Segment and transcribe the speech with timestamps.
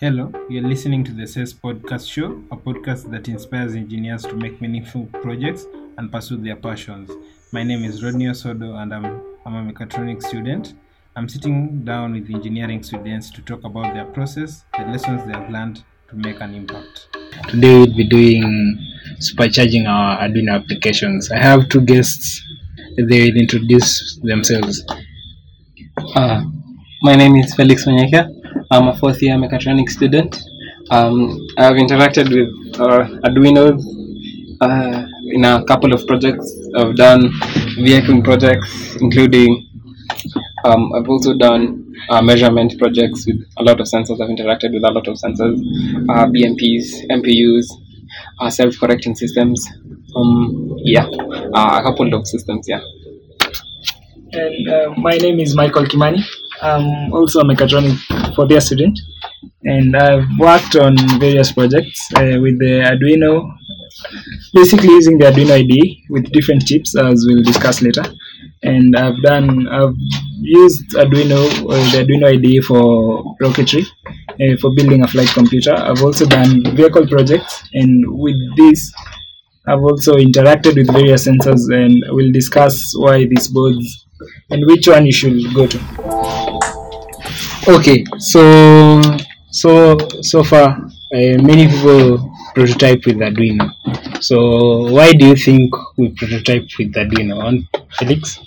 [0.00, 4.60] Hello, you're listening to the SES Podcast Show, a podcast that inspires engineers to make
[4.60, 7.10] meaningful projects and pursue their passions.
[7.50, 10.74] My name is Rodney Osodo, and I'm, I'm a mechatronics student.
[11.16, 15.50] I'm sitting down with engineering students to talk about their process, the lessons they have
[15.50, 17.08] learned to make an impact.
[17.48, 18.78] Today we'll be doing
[19.18, 21.28] supercharging our Arduino applications.
[21.32, 22.40] I have two guests.
[22.96, 24.80] They will introduce themselves.
[26.14, 26.44] Uh,
[27.02, 28.37] my name is Felix Wanyoike.
[28.70, 30.42] I'm a fourth year mechatronics student.
[30.90, 33.80] Um, I've interacted with uh, Arduino
[34.60, 36.54] uh, in a couple of projects.
[36.76, 37.30] I've done
[37.76, 39.66] vehicle projects, including
[40.64, 44.20] um, I've also done uh, measurement projects with a lot of sensors.
[44.20, 45.58] I've interacted with a lot of sensors,
[46.10, 47.64] uh, BMPs, MPUs,
[48.40, 49.66] uh, self-correcting systems.
[50.14, 51.06] Um, yeah,
[51.54, 52.68] uh, a couple of systems.
[52.68, 52.80] Yeah.
[54.32, 56.22] And uh, my name is Michael Kimani.
[56.60, 57.96] I'm also a mechatronic
[58.38, 58.96] fourth year student,
[59.64, 63.32] and I've worked on various projects uh, with the Arduino,
[64.54, 68.04] basically using the Arduino IDE with different chips, as we'll discuss later.
[68.62, 69.96] And I've done, I've
[70.40, 71.40] used Arduino,
[71.74, 75.74] uh, the Arduino IDE for rocketry, uh, for building a flight computer.
[75.74, 78.92] I've also done vehicle projects, and with this,
[79.66, 84.06] I've also interacted with various sensors, and we'll discuss why these boards
[84.50, 86.57] and which one you should go to.
[87.68, 89.02] Okay, so
[89.50, 90.68] so so far
[91.12, 93.68] uh, many people prototype with Arduino.
[94.22, 97.36] So why do you think we prototype with Arduino?
[97.44, 98.40] On Felix?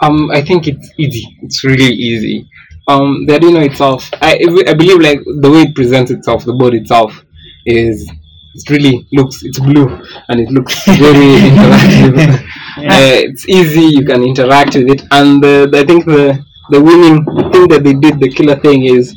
[0.00, 1.36] Um, I think it's easy.
[1.42, 2.48] It's really easy.
[2.86, 6.74] Um, the Arduino itself, I, I believe like the way it presents itself, the board
[6.74, 7.24] itself,
[7.66, 8.08] is
[8.54, 9.88] it really looks it's blue
[10.28, 12.38] and it looks very interactive.
[12.78, 13.96] uh, it's easy.
[13.96, 17.94] You can interact with it, and uh, I think the the winning thing that they
[17.94, 19.14] did, the killer thing, is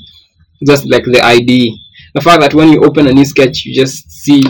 [0.65, 1.79] just like the ID.
[2.15, 4.41] The fact that when you open a new sketch, you just see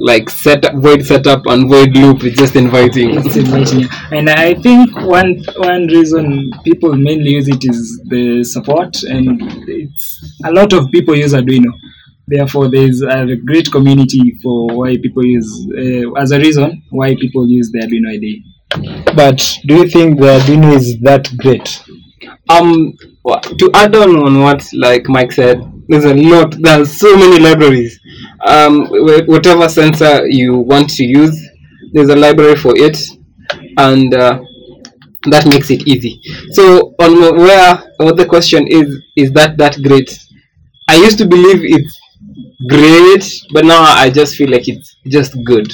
[0.00, 2.22] like set setup, void setup, and void loop.
[2.24, 3.16] It's just inviting.
[3.18, 3.88] It's inviting.
[4.10, 10.36] And I think one one reason people mainly use it is the support, and it's
[10.44, 11.72] a lot of people use Arduino.
[12.26, 17.48] Therefore, there's a great community for why people use uh, as a reason why people
[17.48, 19.14] use the Arduino IDE.
[19.16, 21.82] But do you think the Arduino is that great?
[22.48, 22.96] Um
[23.58, 27.98] to add on on what like mike said there's a lot there's so many libraries.
[28.44, 28.86] Um
[29.26, 31.34] whatever sensor you want to use
[31.92, 32.98] there's a library for it
[33.78, 34.38] and uh,
[35.30, 36.20] that makes it easy.
[36.52, 40.18] So on where what the question is is that that great?
[40.88, 41.98] I used to believe it's
[42.68, 45.72] great but now i just feel like it's just good.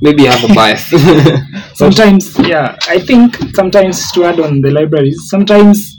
[0.00, 0.88] Maybe i have a bias.
[1.74, 5.91] Sometimes yeah i think sometimes to add on the libraries sometimes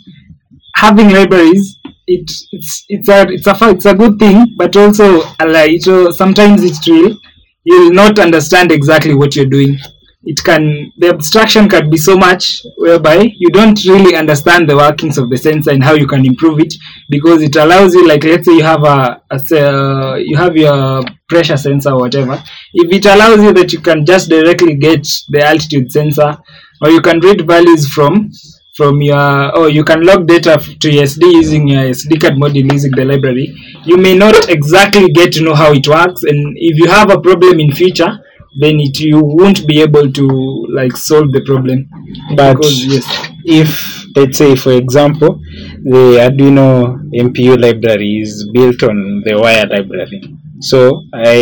[0.76, 5.46] having libraries it it's it's a it's a it's a good thing but also a
[5.48, 7.18] lie so sometimes it's real
[7.64, 9.78] you'll not understand exactly what you're doing.
[10.26, 15.18] It can the abstraction can be so much whereby you don't really understand the workings
[15.18, 16.74] of the sensor and how you can improve it
[17.10, 21.04] because it allows you like let's say you have a, a uh, you have your
[21.28, 22.42] pressure sensor or whatever
[22.74, 26.38] if it allows you that you can just directly get the altitude sensor
[26.82, 28.32] or you can read values from
[28.76, 32.72] from your oh you can log data to your SD using your SD card module
[32.72, 33.54] using the library.
[33.86, 37.20] You may not exactly get to know how it works and if you have a
[37.20, 38.20] problem in future
[38.60, 40.28] then it you won't be able to
[40.70, 41.90] like solve the problem.
[42.36, 43.30] But because yes.
[43.46, 45.40] if let's say for example
[45.84, 50.22] the Arduino MPU library is built on the wire library
[50.70, 50.80] so
[51.14, 51.36] I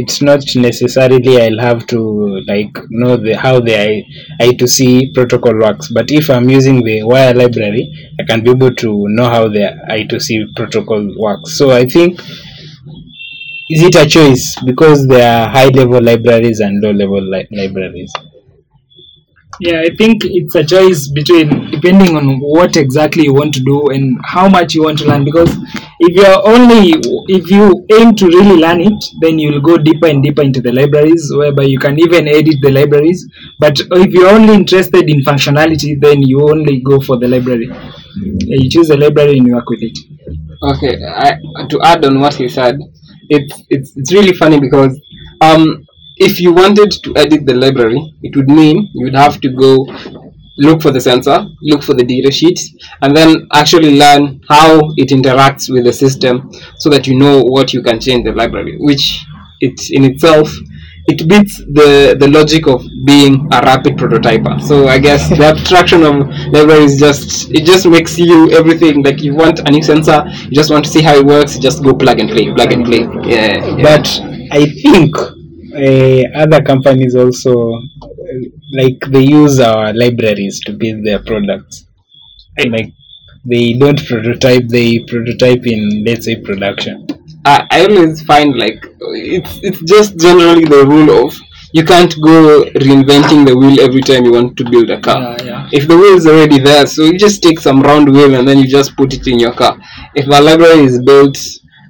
[0.00, 2.00] it's not necessarily I'll have to
[2.52, 4.04] like know the how the I,
[4.40, 5.88] I2C protocol works.
[5.88, 7.84] But if I'm using the wire library
[8.20, 11.56] I can be able to know how the I2C protocol works.
[11.58, 12.20] So I think
[13.70, 14.56] is it a choice?
[14.64, 18.12] Because there are high level libraries and low level li- libraries.
[19.60, 23.88] Yeah i think it's a choice between depending on what exactly you want to do
[23.94, 25.24] and how much you want to learn.
[25.24, 25.52] Because
[26.00, 26.94] if you're only
[27.28, 30.72] if you aim to really learn it then you'll go deeper and deeper into the
[30.72, 33.26] libraries whereby you can even edit the libraries.
[33.58, 37.70] But if you're only interested in functionality then you only go for the library.
[38.16, 39.98] You choose the library and you work with it.
[40.62, 41.38] Okay, I,
[41.68, 42.78] to add on what he said,
[43.28, 44.98] it's it's it's really funny because
[45.40, 45.84] um
[46.16, 49.86] if you wanted to edit the library, it would mean you would have to go
[50.58, 52.60] look for the sensor, look for the data sheet,
[53.02, 57.72] and then actually learn how it interacts with the system so that you know what
[57.72, 59.24] you can change the library, which
[59.60, 60.52] it in itself
[61.08, 64.60] it beats the the logic of being a rapid prototyper.
[64.62, 69.22] So I guess the abstraction of library is just it just makes you everything like
[69.22, 71.94] you want a new sensor, you just want to see how it works, just go
[71.94, 73.02] plug and play, plug and play.
[73.24, 73.56] Yeah.
[73.64, 73.82] yeah.
[73.82, 74.06] But
[74.52, 77.72] I think uh, other companies also
[78.72, 81.86] like they use our libraries to build their products.
[82.58, 82.92] Like
[83.44, 87.06] they don't prototype; they prototype in let's say production.
[87.44, 91.38] I, I always find like it's it's just generally the rule of
[91.72, 95.20] you can't go reinventing the wheel every time you want to build a car.
[95.20, 95.68] Yeah, yeah.
[95.72, 98.58] If the wheel is already there, so you just take some round wheel and then
[98.58, 99.78] you just put it in your car.
[100.14, 101.36] If a library is built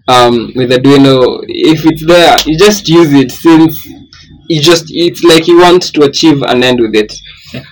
[0.09, 3.89] um, with Arduino, if it's there, you just use it since
[4.49, 7.13] you just it's like you want to achieve an end with it.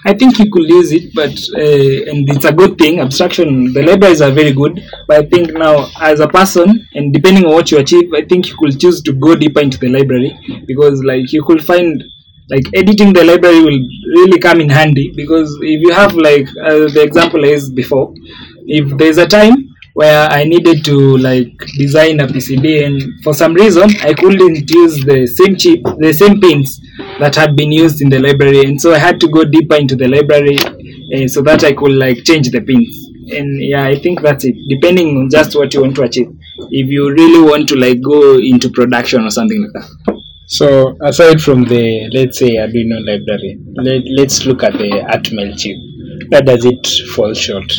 [0.04, 3.00] I think you could use it, but uh, and it's a good thing.
[3.00, 7.44] Abstraction, the libraries are very good, but I think now as a person and depending
[7.44, 10.38] on what you achieve, I think you could choose to go deeper into the library
[10.66, 12.02] because like you could find
[12.48, 13.80] like editing the library will
[14.20, 18.14] really come in handy because if you have like uh, the example is before,
[18.66, 23.54] if there's a time where I needed to like design a PCB and for some
[23.54, 26.82] reason I couldn't use the same chip, the same pins
[27.18, 28.66] that had been used in the library.
[28.66, 31.92] And so I had to go deeper into the library uh, so that I could
[31.92, 32.94] like change the pins.
[33.30, 34.54] And yeah I think that's it.
[34.68, 36.28] Depending on just what you want to achieve.
[36.70, 40.22] If you really want to like go into production or something like that.
[40.48, 45.78] So aside from the let's say Arduino library, let, let's look at the Atmel chip.
[46.28, 47.72] Where does it fall short?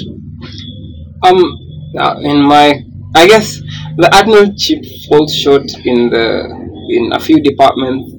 [1.23, 1.66] Um,
[1.97, 2.83] uh, in my,
[3.15, 3.59] I guess
[3.97, 8.13] the chip falls short in the in a few departments,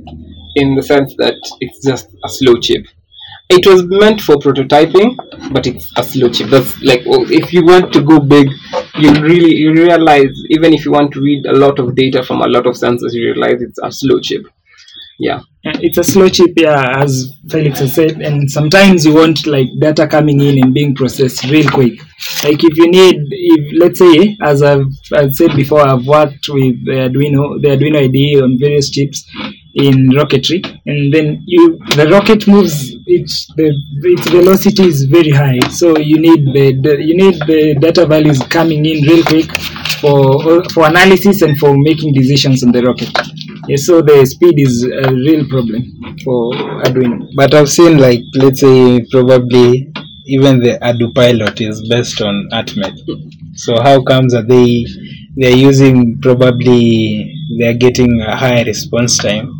[0.56, 2.86] in the sense that it's just a slow chip.
[3.50, 5.16] It was meant for prototyping,
[5.52, 6.50] but it's a slow chip.
[6.50, 8.48] That's like oh, if you want to go big,
[8.96, 12.42] you really you realize even if you want to read a lot of data from
[12.42, 14.46] a lot of sensors, you realize it's a slow chip.
[15.18, 15.40] Yeah.
[15.64, 19.66] Yeah, it's a slow chip yeah as felix has said and sometimes you want like
[19.80, 21.98] data coming in and being processed real quick
[22.44, 26.76] like if you need if let's say as i've, I've said before i've worked with
[26.86, 29.28] the arduino the arduino ide on various chips
[29.74, 33.74] in rocketry and then you the rocket moves its the
[34.04, 38.38] its velocity is very high so you need the, the you need the data values
[38.44, 39.50] coming in real quick
[40.00, 43.10] for for analysis and for making decisions on the rocket
[43.68, 45.82] yeah, so the speed is a real problem
[46.24, 46.52] for
[46.84, 47.28] Arduino.
[47.36, 49.92] But I've seen like let's say probably
[50.26, 52.94] even the ArduPilot is based on Atmel.
[53.54, 54.84] So how comes that they
[55.36, 59.50] they're using probably they're getting a higher response time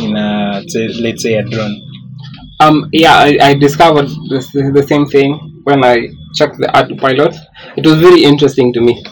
[0.00, 1.86] in a say, let's say a drone.
[2.60, 7.34] Um, yeah, I, I discovered this, the same thing when I checked the ArduPilot.
[7.76, 9.02] It was very interesting to me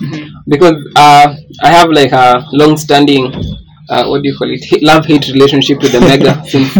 [0.46, 3.32] because uh, I have like a long-standing,
[3.88, 6.70] uh, what do you call it, love-hate relationship with the Mega since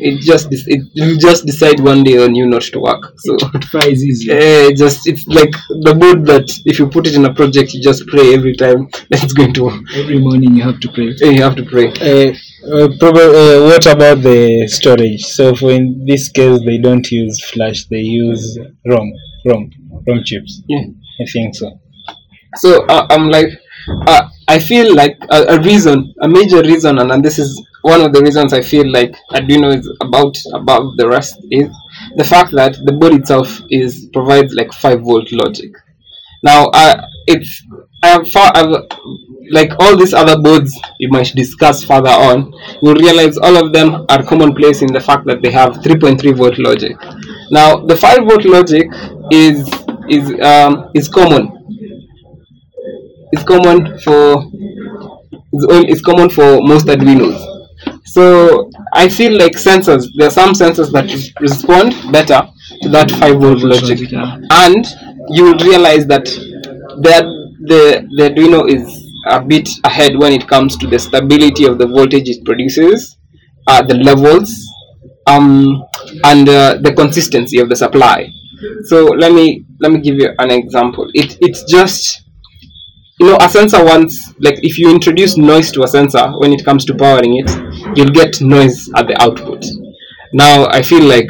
[0.00, 3.02] it just it you just decide one day on you not to work.
[3.18, 3.36] So
[3.70, 4.30] Fries easy.
[4.30, 5.52] eh, just it's like
[5.86, 8.88] the board that if you put it in a project, you just pray every time
[9.10, 9.82] that it's going to work.
[9.96, 11.14] Every morning you have to pray.
[11.20, 11.88] You have to pray.
[11.88, 12.32] Uh,
[12.74, 15.24] uh, probably, uh, what about the storage?
[15.24, 19.10] So for in this case, they don't use flash; they use ROM,
[19.46, 19.70] ROM,
[20.06, 20.62] ROM chips.
[20.68, 20.84] Yeah.
[21.20, 21.80] I think so.
[22.56, 23.48] so uh, i'm like
[24.06, 28.00] uh, i feel like a, a reason a major reason and, and this is one
[28.00, 31.68] of the reasons i feel like arduino is about above the rest is
[32.16, 35.70] the fact that the board itself is provides like 5 volt logic.
[36.42, 37.64] Now uh, it's
[38.02, 38.86] i have found I've,
[39.50, 42.52] like all these other boards you might discuss further on
[42.82, 46.58] you'll realize all of them are commonplace in the fact that they have 3.3 volt
[46.58, 46.96] logic.
[47.50, 48.88] Now the 5 volt logic
[49.30, 49.68] is
[50.08, 51.57] is um, is common
[53.32, 54.44] it's common for
[55.52, 57.56] it's, common for most Arduinos.
[58.04, 60.08] So I feel like sensors.
[60.16, 61.08] There are some sensors that
[61.40, 62.48] respond better
[62.82, 64.86] to that five volt logic, and
[65.30, 67.16] you will realize that the
[67.60, 71.86] the the Arduino is a bit ahead when it comes to the stability of the
[71.86, 73.16] voltage it produces,
[73.66, 74.52] uh, the levels,
[75.26, 75.84] um,
[76.24, 78.28] and uh, the consistency of the supply.
[78.84, 81.08] So let me let me give you an example.
[81.14, 82.24] It it's just
[83.20, 86.64] you know a sensor wants like if you introduce noise to a sensor when it
[86.64, 87.50] comes to powering it
[87.96, 89.64] you'll get noise at the output.
[90.32, 91.28] Now i feel like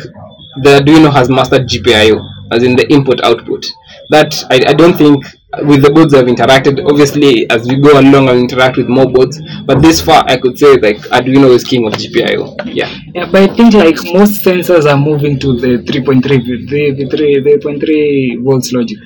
[0.62, 3.66] the arduino has mastered gpio as in the input output.
[4.10, 5.24] That i, I don't think
[5.64, 9.40] with the boards i've interacted obviously as we go along i'll interact with more boards
[9.64, 12.94] but this far i could say like arduino is king of gpio yeah.
[13.14, 16.22] Yeah, but I think like most sensors are moving to the 3.3
[16.68, 18.98] the, the 3 3.3 volts logic.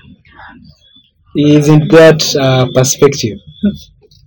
[1.37, 3.39] Isn't that uh, perspective?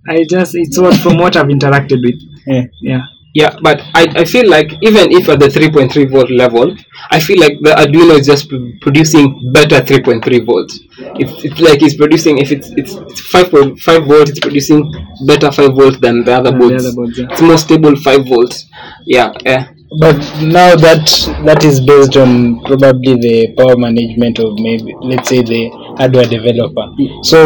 [0.08, 2.20] I just it's what from what I've interacted with.
[2.46, 2.64] Yeah.
[2.80, 3.02] Yeah.
[3.34, 6.74] Yeah, but I, I feel like even if at the 3.3 volt level,
[7.10, 10.80] I feel like the Arduino is just pr- producing better 3.3 volts.
[11.20, 14.90] It's, it's like it's producing if it's it's, it's 5.5 volt, it's producing
[15.26, 17.26] better 5 volts than the other Than the other boards, yeah.
[17.30, 18.70] It's more stable 5 volts.
[19.04, 19.68] Yeah, yeah.
[20.00, 21.04] But now that
[21.44, 26.86] that is based on probably the power management of maybe let's say the hardware developer.
[27.22, 27.38] So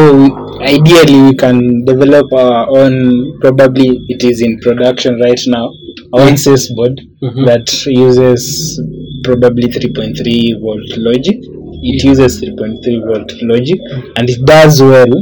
[0.60, 5.70] ideally we can develop our own probably it is in production right now,
[6.14, 7.46] our own sys board Mhm.
[7.46, 8.80] that uses
[9.24, 11.38] probably 3.3 volt logic.
[11.82, 13.80] It uses 3.3 volt logic
[14.16, 15.12] and it does well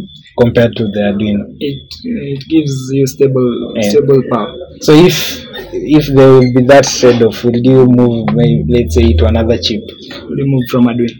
[0.40, 1.44] compared to the Arduino.
[1.60, 3.90] It it gives you stable Yeah.
[3.90, 4.52] stable power.
[4.80, 5.16] So if
[5.72, 9.82] if there will be that trade-off, will you move, maybe, let's say, to another chip?
[10.40, 11.16] Remove from Arduino.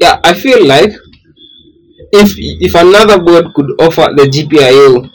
[0.00, 0.92] Yeah, I feel like
[2.14, 5.10] if if another board could offer the GPIO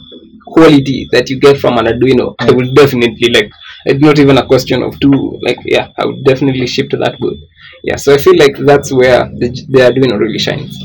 [0.45, 3.51] quality that you get from an Arduino, I would definitely like.
[3.85, 5.39] It's not even a question of two.
[5.41, 7.35] Like, yeah, I would definitely ship to that board.
[7.83, 10.75] Yeah, so I feel like that's where the the Arduino really shines.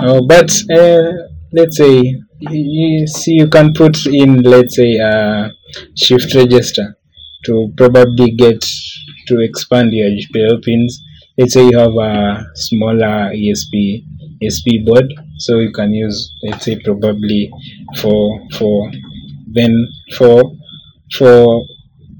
[0.00, 1.12] Oh, but uh,
[1.52, 2.00] let's say
[2.40, 5.50] you, you see, you can put in, let's say, a
[5.94, 6.96] shift register
[7.44, 8.64] to probably get
[9.28, 11.02] to expand your GPIO pins.
[11.38, 14.04] Let's say you have a smaller ESP
[14.42, 17.50] ESP board, so you can use, let's say, probably
[18.00, 18.90] for for
[19.46, 20.52] then for
[21.16, 21.66] for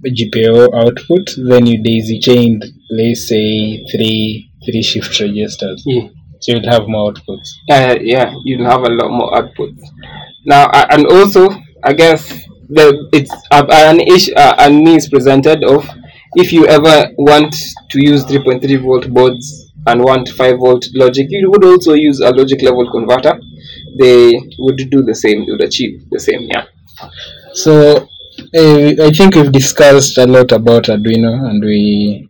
[0.04, 5.82] GPIO output, then you daisy chained, let's say, three three shift registers.
[5.86, 6.08] Yeah.
[6.40, 7.48] So you'll have more outputs.
[7.70, 9.80] uh, yeah, you'll have a lot more outputs
[10.44, 11.48] Now, uh, and also,
[11.82, 12.28] I guess
[12.68, 15.88] the it's uh, an issue, uh, an needs presented of
[16.34, 17.54] if you ever want
[17.90, 22.30] to use 3.3 volt boards and want 5 volt logic, you would also use a
[22.30, 23.38] logic level converter.
[23.98, 26.42] They would do the same, they would achieve the same.
[26.42, 26.64] Yeah.
[27.54, 28.08] So
[28.54, 32.28] I think we've discussed a lot about Arduino and we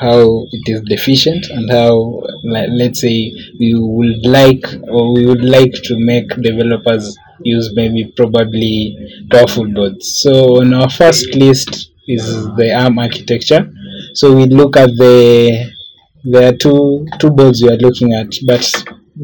[0.00, 5.72] how it is deficient and how let's say we would like or we would like
[5.84, 8.96] to make developers use maybe probably
[9.30, 10.20] powerful boards.
[10.22, 12.24] So on our first list is
[12.56, 13.72] the ARM architecture.
[14.14, 15.72] So we look at the
[16.30, 18.72] there are two two boards you are looking at, but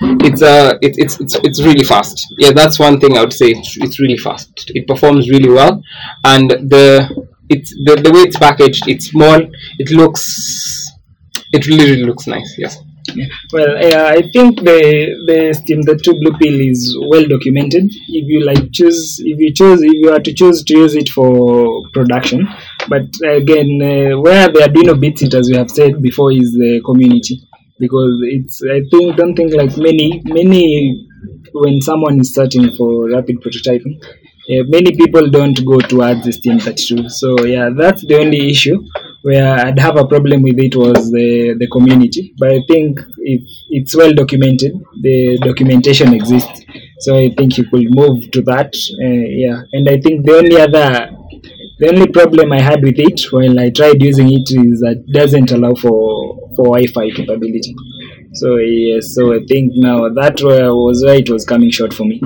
[0.00, 2.26] it's uh it, it's it's it's really fast.
[2.38, 3.48] Yeah that's one thing i would say.
[3.50, 4.70] It's, it's really fast.
[4.74, 5.82] It performs really well.
[6.24, 9.40] And the it's the, the way it's packaged it's small.
[9.78, 10.92] It looks
[11.52, 12.54] it really really looks nice.
[12.58, 12.78] Yes.
[13.52, 14.80] Well, uh, I think the
[15.28, 17.84] the Steam the two blue pill is well documented.
[18.08, 21.08] If you like choose, if you choose, if you are to choose to use it
[21.10, 22.48] for production,
[22.88, 26.80] but again, uh, where the Arduino beats it, as we have said before, is the
[26.84, 27.46] community
[27.78, 28.62] because it's.
[28.62, 31.06] I think don't think like many many
[31.52, 34.02] when someone is starting for rapid prototyping.
[34.48, 37.10] Uh, many people don't go towards the STM32.
[37.10, 38.78] So yeah, that's the only issue
[39.22, 42.32] where I'd have a problem with it was the, the community.
[42.38, 46.62] But I think it's well documented, the documentation exists.
[47.00, 48.72] So I think you could move to that.
[49.02, 51.10] Uh, yeah, and I think the only other,
[51.78, 55.12] the only problem I had with it when I tried using it is that it
[55.12, 57.74] doesn't allow for for Wi-Fi capability.
[58.34, 62.20] So yes, so I think now that was why it was coming short for me.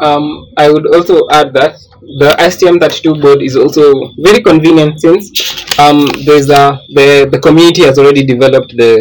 [0.00, 1.76] um, I would also add that
[2.18, 3.84] the STM32 board is also
[4.18, 5.30] very convenient since
[5.78, 8.92] um, there's a the the community has already developed the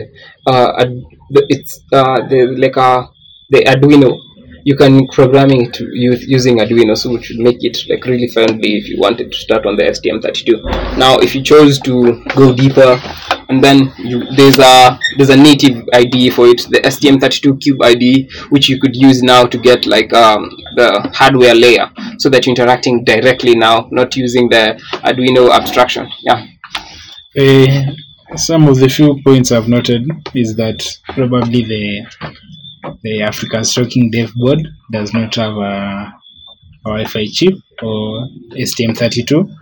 [0.46, 0.90] uh, ad,
[1.30, 3.08] the, it's uh, the like uh,
[3.50, 4.12] the Arduino.
[4.66, 8.88] You can programming it using Arduino, so it should make it like really friendly if
[8.88, 10.98] you wanted to start on the STM32.
[10.98, 13.00] Now, if you chose to go deeper,
[13.50, 18.32] and then you, there's a there's a native IDE for it, the STM32 Cube IDE,
[18.50, 22.52] which you could use now to get like um, the hardware layer, so that you're
[22.52, 26.08] interacting directly now, not using the Arduino abstraction.
[26.22, 26.46] Yeah.
[27.38, 27.92] Uh,
[28.36, 32.06] some of the few points I've noted is that probably the
[33.04, 36.14] the Africa's Talking Dev Board does not have a,
[36.86, 39.56] a Wi-Fi chip or STM32.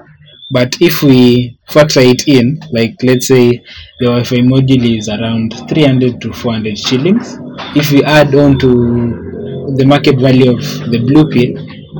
[0.50, 3.64] But if we factor it in, like let's say
[4.00, 7.38] the Wi-Fi module is around 300 to 400 shillings,
[7.76, 11.54] if we add on to the market value of the blue pill,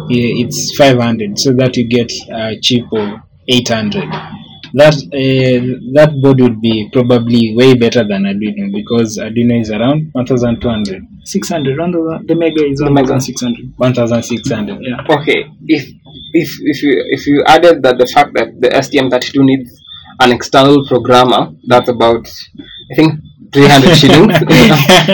[0.10, 3.20] it's 500, so that you get a chip of
[3.50, 4.10] 800
[4.74, 5.60] that uh,
[5.94, 11.80] that board would be probably way better than Arduino because Arduino is around 1200 600
[11.80, 13.14] on the, the mega is The Mega.
[13.14, 15.88] 1600 1600 yeah Okay, if
[16.34, 19.84] if if you if you added that the fact that the STM32 needs
[20.20, 22.28] an external programmer, that's about
[22.92, 23.20] I think
[23.54, 24.34] 300 shillings.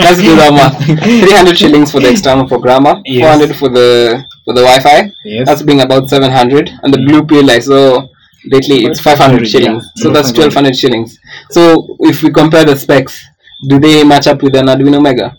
[0.04, 0.84] Let's do that math.
[0.86, 3.22] 300 shillings for the external programmer, Yes.
[3.38, 5.12] 400 for the for the Wi-Fi.
[5.24, 8.06] yes That's being about 700, and the blue pill I saw
[8.50, 9.84] lately it's 500 shillings.
[9.96, 10.02] yeah.
[10.02, 11.18] So that's 1200 shillings.
[11.50, 13.24] So if we compare the specs,
[13.68, 15.36] do they match up with an Arduino Mega?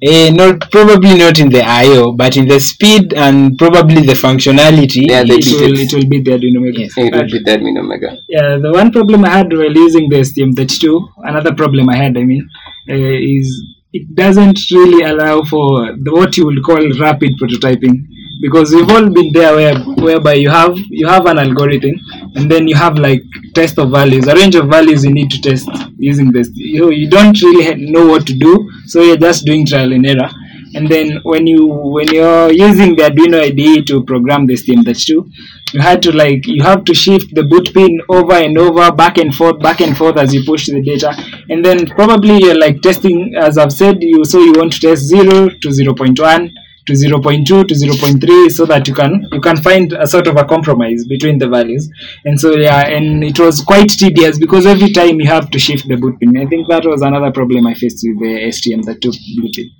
[0.00, 5.02] Eh, not probably not in the IO but in the speed and probably the functionality
[5.08, 5.80] Yeah, they it will, it.
[5.80, 6.80] it will be the Arduino Mega.
[6.82, 6.92] Yes.
[6.96, 8.16] It will be the Arduino Mega.
[8.28, 12.22] Yeah, the one problem I had while using the STM32, another problem I had, I
[12.22, 12.48] mean,
[12.88, 13.60] uh, is
[13.92, 18.06] it doesn't really allow for the, what you would call rapid prototyping
[18.40, 21.94] because we've all been there where, whereby you have you have an algorithm
[22.36, 23.22] and then you have like
[23.54, 24.26] test of values.
[24.26, 25.68] A range of values you need to test
[25.98, 26.50] using this.
[26.54, 30.30] You, you don't really know what to do so you're just doing trial and error.
[30.74, 35.32] And then when you when you're using the Arduino IDE to program the STM32
[35.72, 39.18] you had to like you have to shift the boot pin over and over back
[39.18, 41.14] and forth back and forth as you push the data.
[41.48, 45.02] And then probably you're like testing as I've said you so you want to test
[45.04, 46.52] 0 to 0.1
[46.88, 50.44] to 0.2 to 0.3 so that you can you can find a sort of a
[50.54, 51.88] compromise between the values
[52.24, 55.88] and so yeah and it was quite tedious because every time you have to shift
[55.92, 59.00] the boot pin i think that was another problem i faced with the stm that
[59.08, 59.70] took boot pin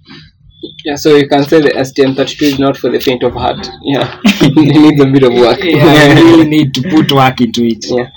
[0.85, 3.61] Yeah, so you can say the STM32 is not for the faint of heart.
[3.95, 5.61] Yeah, it needs a bit of work.
[5.63, 8.09] yeah you really need to put work into it Yeah.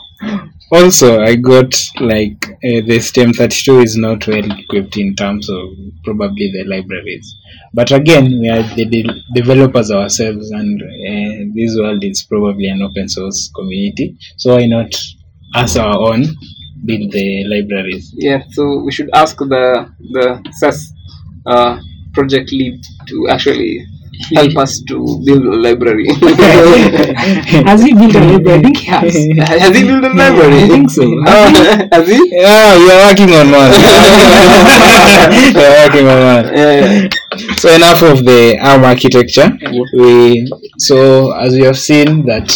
[0.72, 5.70] Also I got like uh, the STM32 is not well equipped in terms of
[6.04, 7.36] probably the libraries.
[7.74, 12.82] But again we are the de- developers ourselves and uh, this world is probably an
[12.82, 14.18] open source community.
[14.38, 14.94] So why not
[15.56, 16.26] as our own
[16.86, 18.14] build the libraries?
[18.16, 20.94] Yeah, so we should ask the the SES
[21.46, 21.80] uh,
[22.14, 23.86] project lead to actually
[24.36, 26.06] help us to build a library.
[27.70, 29.14] has he built a library i think he has
[29.62, 30.64] Has he built a library?
[30.64, 32.20] i think so Oh, has he?
[32.32, 33.72] yeah we are working on one
[35.56, 37.10] we are working on one Yeah, yeah.
[37.58, 39.50] so enough of the ARM architecture.
[39.98, 40.48] We
[40.78, 42.48] so as we have seen that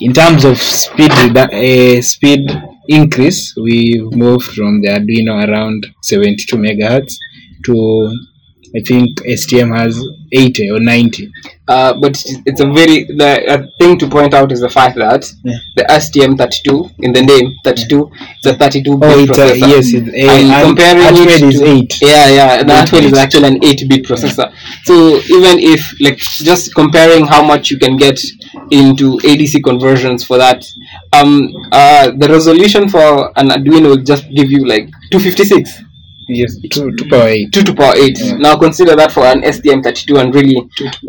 [0.00, 2.50] in terms of speed uh, speed
[2.88, 7.14] increase, we've moved from the Arduino around 72 megahertz
[7.66, 7.74] to
[8.76, 9.94] I think STM has
[10.34, 11.30] 80 or 90.
[11.66, 15.24] Uh, but it's- it's a very the thing to point out is the fact that
[15.44, 15.54] Yeah.
[15.76, 20.04] the STM32 in the name 32 it's a 32 bit Oh, it's a, yes, it,
[20.08, 21.98] uh, And and comparing it is to- 8.
[22.02, 24.50] Yeah, yeah, the Eight is actually an 8-bit processor.
[24.84, 24.94] So
[25.36, 28.20] even if like just comparing how much you can get
[28.70, 30.60] into ADC conversions for that,
[31.12, 35.80] um, uh, the resolution for an Arduino will just give you like 256,
[36.28, 37.52] Yes, 2, 2 power 8.
[37.52, 38.18] 2 to power 8.
[38.18, 38.36] Yeah.
[38.38, 40.56] Now consider that for an STM32 and really,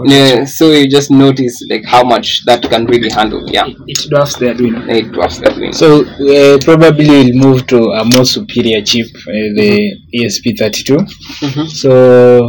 [0.10, 3.42] uh, so you just notice like how much that can really handle.
[3.50, 5.74] Yeah, it dwarfs the arduino it dwarfs the Arduino.
[5.74, 10.98] So uh, probably we'll move to a more superior chip, uh, the ESP32.
[10.98, 11.68] Mhm.
[11.70, 12.48] So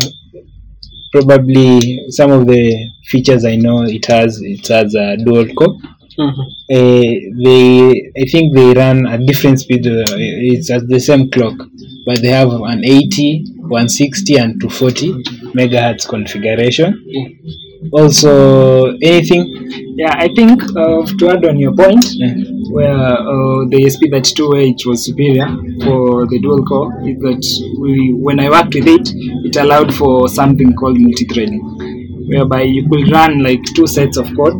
[1.12, 5.78] probably some of the features I know it has it has a dual core.
[6.18, 6.44] Mhm.
[6.76, 7.12] Uh,
[7.44, 9.86] they I think they run at different speed.
[9.86, 10.04] Uh,
[10.52, 11.56] it's at the same clock,
[12.06, 15.12] but they have an 80, 160, and 240
[15.58, 16.90] megahertz configuration.
[17.06, 17.28] Yeah.
[17.92, 19.42] Also, anything
[20.00, 22.34] yeah i think uh, to add on your point Yeah.
[22.76, 22.96] where
[23.34, 25.46] uh, the ESP32 which was superior
[25.84, 27.42] for the dual core is that
[27.82, 29.06] we when I worked with it,
[29.48, 31.62] it allowed for something called multi-threading,
[32.32, 34.56] whereby you could run like two sets of code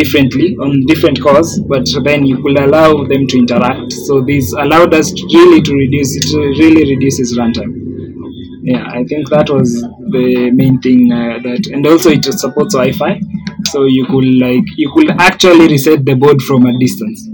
[0.00, 3.92] differently on different cores, but then you could allow them to interact.
[3.92, 6.26] So this allowed us to really to reduce it
[6.62, 7.72] really reduces runtime.
[8.62, 9.68] Yeah, I think that was
[10.16, 13.20] the main thing uh, that, and also it supports Wi-Fi,
[13.66, 17.28] so you could like you could actually reset the board from a distance.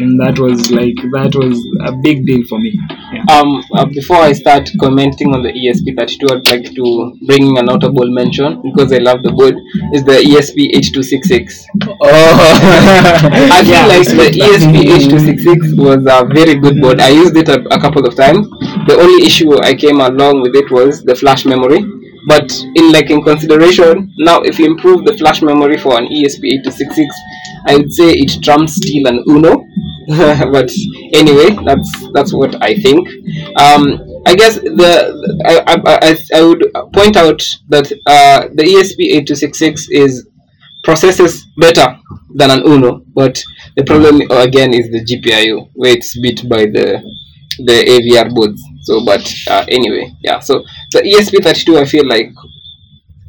[0.00, 1.56] And that was like that was
[1.88, 2.72] a big deal for me.
[3.12, 3.24] Yeah.
[3.34, 7.58] Um, uh, before I start commenting on the E ESP32, I'd like to bring in
[7.58, 9.54] a notable mention because I love the board.
[9.94, 11.64] Is the E ESP8266.
[11.84, 11.96] Oh,
[13.56, 17.00] I feel Yeah, like the E ESP8266 was a very good board.
[17.00, 18.48] I used it a, a couple of times.
[18.86, 21.80] The only issue I came along with it was the flash memory.
[22.26, 26.24] But in like in consideration, now if you improve the flash memory for an E
[26.24, 27.08] ESP8266,
[27.66, 29.64] I would say it trumps Steel and Uno.
[30.08, 30.70] but
[31.12, 33.08] anyway, that's that's what I think.
[33.56, 34.92] Um, I guess the
[35.46, 40.26] I, I, I, I would point out that uh, the ESP8266 is
[40.82, 41.98] processes better
[42.34, 43.42] than an Uno, but
[43.76, 47.02] the problem again is the GPIO, where it's beat by the
[47.58, 48.62] the AVR boards.
[48.82, 50.40] So, but uh, anyway, yeah.
[50.40, 52.32] So the ESP32, I feel like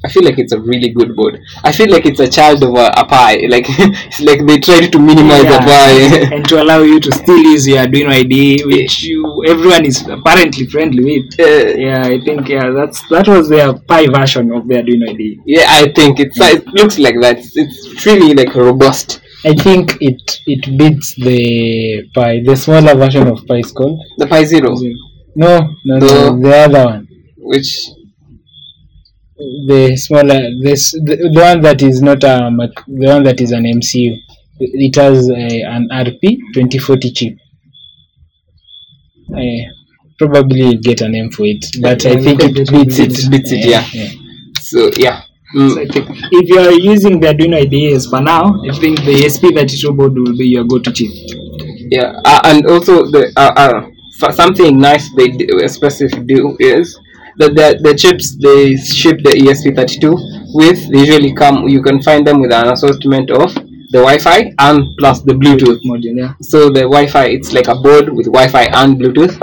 [0.03, 1.39] I feel like it's a really good board.
[1.63, 3.45] I feel like it's a child of a, a Pi.
[3.49, 6.33] Like it's like they tried to minimize the Pi.
[6.35, 10.65] and to allow you to still use your Arduino ID, which you everyone is apparently
[10.65, 11.39] friendly with.
[11.39, 15.39] Uh, Yeah, I think yeah, that's that was their Pi version of the Arduino ID.
[15.45, 17.37] yeah, I think it's it looks like that.
[17.37, 19.20] It's, it's really like robust.
[19.43, 22.41] I think it it beats the Pi.
[22.43, 23.99] The smaller version of Pi is called.
[24.17, 24.75] The Pi Zero,
[25.35, 27.07] No, no, The- no, the other one.
[27.37, 27.69] which
[29.67, 33.51] The smaller, this the, the one that is not uh, a the one that is
[33.51, 34.15] an MCU.
[34.59, 37.37] It has a, an RP twenty forty chip.
[39.35, 39.65] I
[40.19, 43.17] probably get a name for it, but I think it beats it.
[43.17, 43.83] It beats it, yeah.
[44.59, 45.23] so yeah.
[45.55, 45.73] Mm.
[45.73, 49.03] So I think if you are using the Arduino ID as for now, I think
[49.03, 51.11] the ESP32 board will be your go-to chip.
[51.91, 56.97] Yeah, uh, and also the uh, uh, for something nice they do, specific do is
[57.37, 61.67] that the, the chips they ship the ESP32 with they usually come.
[61.67, 63.51] You can find them with an assortment of
[63.91, 65.79] the Wi-Fi and plus the Bluetooth.
[65.85, 66.17] module.
[66.17, 66.33] Yeah.
[66.41, 69.39] So the Wi-Fi it's like a board with Wi-Fi and Bluetooth.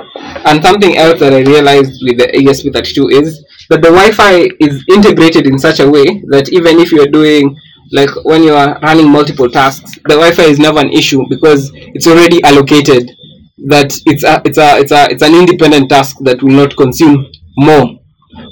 [0.47, 5.47] And something else that I realized with the ESP32 is that the Wi-Fi is integrated
[5.47, 7.57] in such a way that even if you're doing
[7.93, 12.07] like when you are running multiple tasks, the Wi-Fi is never an issue because it's
[12.07, 13.11] already allocated
[13.67, 17.27] that it's a it's a it's a it's an independent task that will not consume
[17.57, 17.98] more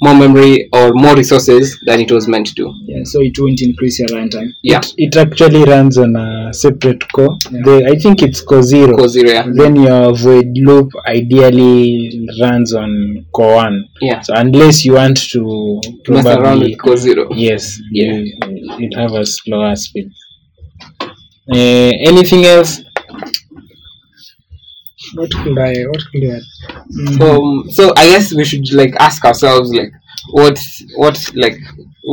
[0.02, 2.72] more memory or more resources than it was meant to.
[2.86, 3.02] Yeah.
[3.04, 4.48] So it won't increase your runtime.
[4.62, 7.36] Yeah, It actually runs on a separate core.
[7.50, 8.96] The, I think it's core zero.
[8.96, 9.46] Core zero, yeah.
[9.52, 13.88] Then your void loop ideally runs on core one.
[14.00, 14.20] Yeah.
[14.20, 17.28] So unless you want to Mess around probably with core zero.
[17.32, 18.12] yes, Yeah.
[18.12, 18.38] you,
[18.78, 20.10] it have a slower speed.
[21.00, 22.80] Uh, anything else?
[25.16, 25.72] What could I?
[25.92, 26.40] What could I?
[26.96, 29.92] Mm, um so i guess we should like ask ourselves like
[30.30, 30.58] what
[30.96, 31.58] what like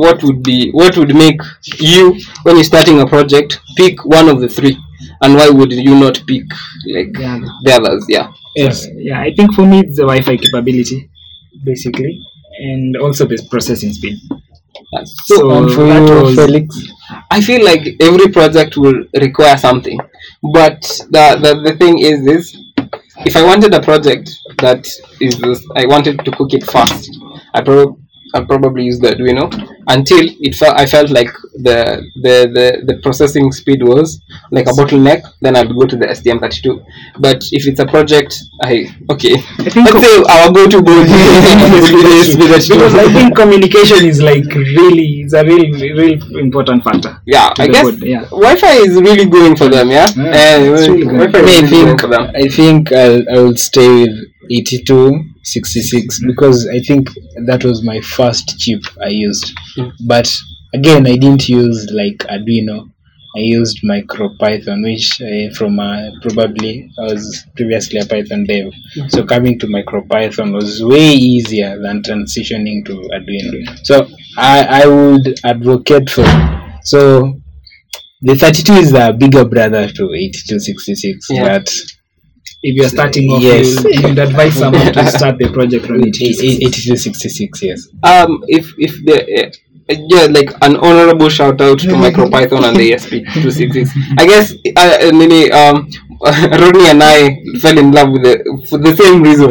[0.02, 1.40] what would be what would make
[1.78, 4.76] you when you're starting a project pick one of the three
[5.22, 6.44] and why would you not pick
[6.96, 7.38] like yeah.
[7.64, 8.86] the others yeah Yes.
[8.94, 9.20] Yeah.
[9.20, 11.10] I think for me it's the Wi-Fi capability,
[11.64, 12.20] basically,
[12.60, 14.16] and also the processing speed.
[14.92, 16.68] That's- So, So and for you, was- Felix?
[17.30, 19.98] i feel like every project will require something
[20.58, 20.80] but
[21.14, 22.44] the, the the thing is is
[23.26, 24.86] if i wanted a project that
[25.20, 27.10] is i wanted to cook it fast
[27.54, 28.03] i probably
[28.34, 29.44] I'll probably use the Arduino
[29.88, 34.20] until it felt I felt like the, the the the processing speed was
[34.50, 35.22] like a bottleneck.
[35.40, 36.84] Then I'd go to the STM32.
[37.20, 39.34] But if it's a project, I okay.
[39.36, 42.36] I think Let's say our go-to board is
[42.72, 45.70] because I think communication is like really it's a real
[46.00, 47.20] real important factor.
[47.26, 48.24] Yeah, to I guess board, yeah.
[48.30, 49.90] Wi-Fi is really going for them.
[49.90, 51.30] Yeah, Yeah, Eh, it's really good.
[51.32, 52.30] Wi-Fi is I really going think for them.
[52.34, 54.06] I think I'll, I will stay
[54.50, 57.08] with 8266 because I think
[57.46, 59.52] that was my first chip I used.
[59.76, 59.92] Mm.
[60.06, 60.34] But
[60.72, 62.90] again, I didn't use like Arduino.
[63.36, 68.72] I used MicroPython, which uh, from uh, probably I was previously a Python dev.
[69.08, 73.84] So coming to MicroPython was way easier than transitioning to Arduino.
[73.84, 74.06] So
[74.38, 76.24] I, I would advocate for
[76.84, 77.40] so
[78.22, 81.58] the 32 is the bigger brother to 8266, Yeah.
[81.58, 81.74] but
[82.66, 83.66] If you're starting off, Yes.
[83.84, 86.16] you'll- you'd advise someone to start the project on it.
[86.20, 87.88] 8266, yes.
[88.02, 89.16] Um, if if the
[89.90, 93.90] uh, yeah, like an honorable shout out to MicroPython and the ESP266.
[94.18, 95.76] I guess uh, uh, Nini, um,
[96.62, 99.50] Rodney and I fell in love with it for the same reason.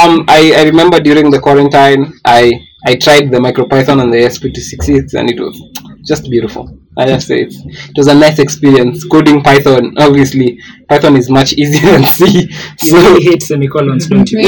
[0.00, 2.52] Um, I, I remember during the quarantine, I
[2.86, 5.56] I tried the MicroPython and the ESP266, and it was
[6.06, 6.64] just beautiful.
[7.00, 9.04] I just say it's, it was a nice experience.
[9.04, 12.48] Coding Python, obviously, Python is much easier than C.
[12.82, 14.38] You So really hate semicolons, don't you?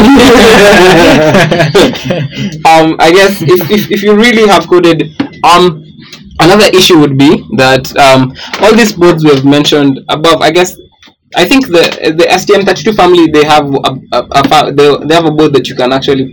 [2.70, 5.10] um, I guess if, if, if you really have coded,
[5.44, 5.84] um,
[6.40, 10.76] another issue would be that um, all these boards we have mentioned above, I guess
[11.34, 15.30] I think the the STM32 family they have a, a, a they, they have a
[15.30, 16.32] board that you can actually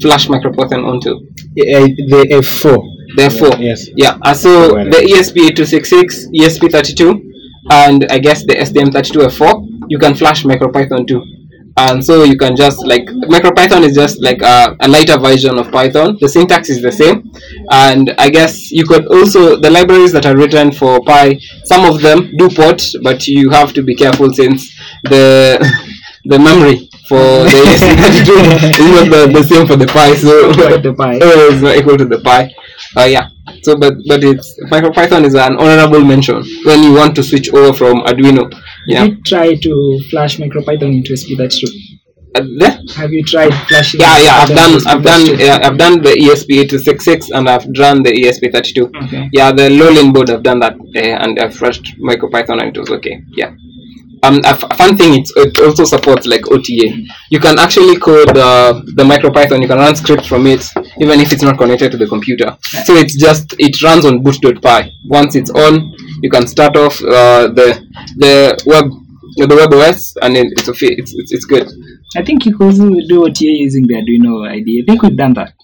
[0.00, 1.12] flash MicroPython onto.
[1.16, 2.99] Uh, the F4.
[3.16, 3.88] Therefore, Yes.
[3.96, 4.18] yeah.
[4.22, 7.22] Uh, so Well, the E ESP8266, ESP32,
[7.70, 11.22] and I guess the STM32F4, you can flash MicroPython too.
[11.76, 15.70] And so you can just like MicroPython is just like a, a lighter version of
[15.70, 16.18] Python.
[16.20, 17.30] The syntax is the same,
[17.70, 21.40] and I guess you could also the libraries that are written for Py.
[21.64, 24.68] Some of them do port, but you have to be careful since
[25.04, 25.58] the
[26.24, 28.30] the memory for the ESP32
[28.80, 30.14] is not the, the same for the Pi.
[30.16, 32.52] So the uh, is not equal to the pi.
[32.96, 33.28] Uh, yeah.
[33.62, 37.72] So, but but it's MicroPython is an honorable mention when you want to switch over
[37.72, 38.50] from Arduino.
[38.86, 39.04] Yeah.
[39.06, 41.68] Did you try to flash MicroPython into SP32?
[42.32, 42.42] Uh.
[42.94, 44.00] Have you tried flashing?
[44.00, 44.34] Yeah, yeah.
[44.42, 49.04] I've done I've done yeah, I've done the ESP8266 and I've done the ESP32.
[49.04, 49.28] Okay.
[49.32, 52.90] Yeah, the Lowland board I've done that uh, and I've flashed MicroPython and it was
[52.90, 53.20] okay.
[53.30, 53.54] Yeah.
[54.22, 56.88] Um, a f- a fun thing it's, it also supports like OTA.
[57.30, 59.62] You can actually code uh, the MicroPython.
[59.62, 60.62] You can run scripts from it,
[61.00, 62.56] even if it's not connected to the computer.
[62.84, 64.92] So it's just it runs on boot.py.
[65.08, 67.68] Once it's on, you can start off uh, the
[68.16, 68.84] the web
[69.48, 71.66] the web OS and then it's, a fi- it's it's it's good.
[72.16, 74.82] I think you could also do OTA using the Arduino IDE.
[74.82, 75.54] I think we've done that.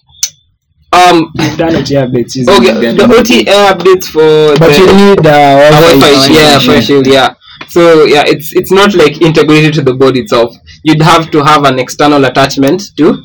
[0.91, 3.43] Um, We've done OTA updates using okay, the the OTA
[3.73, 5.99] updates for But the, you need uh, a Wi-Fi.
[5.99, 6.59] Wi-Fi, yeah, yeah.
[6.59, 7.33] for shield, yeah.
[7.69, 10.55] So yeah, it's it's not like integrated to the board itself.
[10.83, 13.23] You'd have to have an external attachment to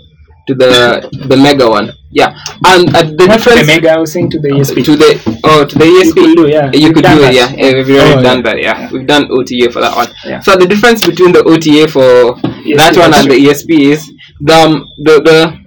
[0.48, 1.92] to the the Mega one.
[2.10, 4.84] Yeah, and uh, the Not the difference Mega, I was saying to the ESP.
[4.84, 6.16] to the oh to the ESP.
[6.16, 6.70] You could do, yeah.
[6.72, 7.48] You We've could do it, yeah.
[7.56, 7.72] yeah.
[7.72, 8.42] We've already Oh, done yeah.
[8.42, 8.90] that, yeah.
[8.92, 10.08] We've done OTA for that one.
[10.24, 10.40] Yeah.
[10.40, 12.36] So the difference between the OTA for
[12.76, 15.58] that one and the ESP is the, um, the the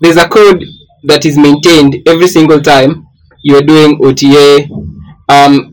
[0.00, 0.64] there's a code
[1.04, 3.06] that is maintained every single time
[3.42, 4.68] you're doing OTA.
[5.28, 5.69] Um,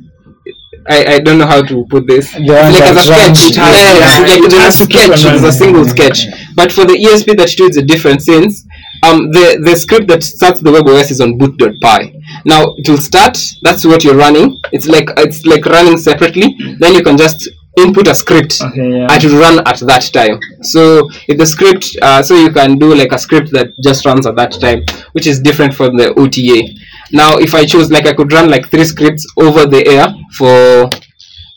[0.90, 2.34] I, I don't know how to put this.
[2.36, 3.50] It's like as a sketch.
[3.52, 5.24] it has- Yeah, yeah, like it has a to keep on sketch.
[5.24, 6.26] There's a single Yeah, sketch.
[6.26, 6.38] yeah.
[6.56, 8.66] But for the ESP32, it's a different since
[9.04, 12.22] um, the, the script that starts the web OS is on boot.py.
[12.46, 14.58] Now it will start, that's what you're running.
[14.72, 16.56] It's like it's like running separately.
[16.80, 17.48] Then you can just
[17.78, 19.08] input a script Okay, yeah.
[19.12, 20.40] and it will run at that time.
[20.64, 24.26] So if the script uh, so you can do like a script that just runs
[24.26, 26.64] at that time, which is different from the OTA.
[27.12, 30.90] Now if I choose like I could run like three scripts over the air for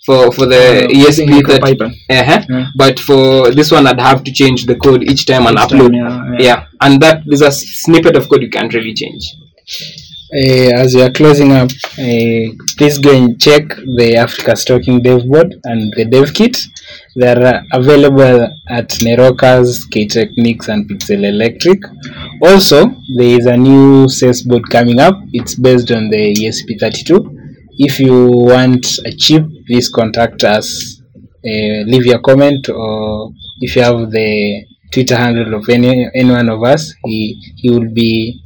[0.07, 1.63] for for the Uh, ESP that
[2.11, 2.41] uh-huh.
[2.49, 2.67] Yeah.
[2.75, 5.79] But for this one, I'd have to change the code each time and Each time,
[5.81, 5.93] upload.
[5.95, 6.65] yeah, yeah, yeah.
[6.81, 9.25] and that there's a snippet of code you can't really change.
[10.33, 12.47] Uh, as we are closing up, uh,
[12.79, 13.65] please go and check
[13.97, 16.57] the Africa's Talking Dev Board and the Dev Kit.
[17.17, 21.81] They are uh, available at Nerokas, K-Technics, and Pixel Electric.
[22.43, 25.17] Also, there is a new SES board coming up.
[25.33, 27.67] It's based on the ESP32.
[27.79, 31.03] If you want a chip, please contact us.
[31.45, 36.49] Uh, leave your comment, or if you have the Twitter handle of any any one
[36.49, 38.41] of us, he he will be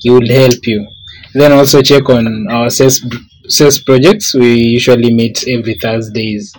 [0.00, 0.86] he will help you.
[1.34, 3.00] Then also check on our sales
[3.48, 4.34] sales projects.
[4.34, 6.52] We usually meet every Thursdays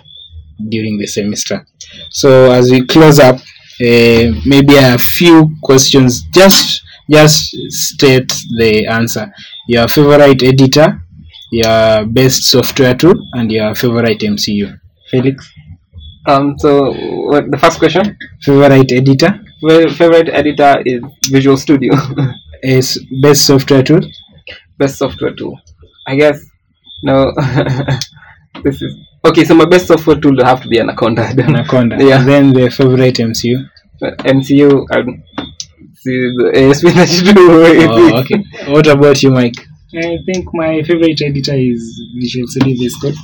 [0.68, 1.66] during the semester.
[2.10, 6.22] So as we close up, uh, maybe a few questions.
[6.32, 9.32] Just just state the answer.
[9.68, 11.02] Your favorite editor,
[11.50, 14.78] your best software tool, and your favorite MCU.
[15.10, 15.50] Felix,
[16.26, 16.92] Um, so
[17.30, 18.16] what the first question?
[18.42, 21.92] favorite editor Well, favorite editor is Visual Studio.
[22.62, 24.00] is best software tool.
[24.82, 25.54] Best software tool.
[26.06, 26.38] I guess
[27.02, 27.32] no.
[28.64, 28.92] this is
[29.24, 29.44] okay.
[29.44, 31.22] So my best software tool will have to be Anaconda.
[31.22, 31.30] I.
[31.50, 31.96] Anaconda.
[31.98, 32.22] Yeah.
[32.24, 33.56] Then the favorite MCU.
[34.00, 34.86] But MCU.
[34.90, 35.22] I don't
[36.02, 37.34] see the ASP32.
[37.88, 38.40] Oh, okay.
[38.72, 39.60] What about you, Mike?
[39.94, 41.82] I think my favorite editor is
[42.18, 43.18] Visual Studio Base Code,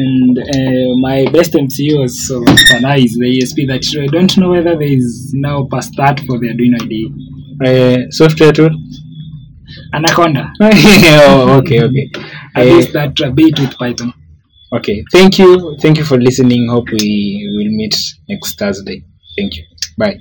[0.00, 4.02] and uh, my best MCU was so for now is the ESP32.
[4.04, 7.06] I don't know whether there is now past that for the Arduino IDE.
[7.66, 8.72] Uh, software tool.
[9.94, 10.52] Anaconda.
[10.60, 12.10] oh, okay, okay.
[12.56, 14.12] At Uh, least that a bit with Python.
[14.72, 15.04] okay.
[15.12, 15.76] Thank you.
[15.82, 16.68] Thank you for listening.
[16.68, 17.06] Hope we
[17.56, 17.94] will meet
[18.28, 19.04] next Thursday.
[19.36, 19.64] Thank you.
[19.98, 20.18] Bye.